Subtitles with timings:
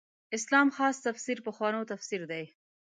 [0.37, 2.43] اسلام خاص تفسیر پخوانو تفسیر دی.